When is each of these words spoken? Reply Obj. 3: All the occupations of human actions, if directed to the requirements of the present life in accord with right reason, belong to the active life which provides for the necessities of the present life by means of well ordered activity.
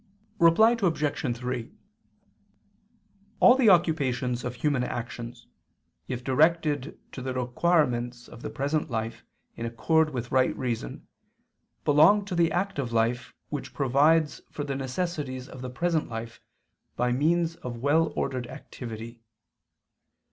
Reply 0.39 0.75
Obj. 0.81 1.37
3: 1.37 1.71
All 3.39 3.53
the 3.53 3.69
occupations 3.69 4.43
of 4.43 4.55
human 4.55 4.83
actions, 4.83 5.45
if 6.07 6.23
directed 6.23 6.97
to 7.11 7.21
the 7.21 7.35
requirements 7.35 8.27
of 8.27 8.41
the 8.41 8.49
present 8.49 8.89
life 8.89 9.23
in 9.55 9.67
accord 9.67 10.09
with 10.09 10.31
right 10.31 10.57
reason, 10.57 11.05
belong 11.85 12.25
to 12.25 12.33
the 12.33 12.51
active 12.51 12.91
life 12.91 13.35
which 13.49 13.75
provides 13.75 14.41
for 14.49 14.63
the 14.63 14.75
necessities 14.75 15.47
of 15.47 15.61
the 15.61 15.69
present 15.69 16.09
life 16.09 16.41
by 16.95 17.11
means 17.11 17.57
of 17.57 17.77
well 17.77 18.11
ordered 18.15 18.47
activity. 18.47 19.21